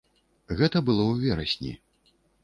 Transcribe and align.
Гэта 0.61 0.79
было 0.87 1.03
ў 1.11 1.33
верасні. 1.33 1.73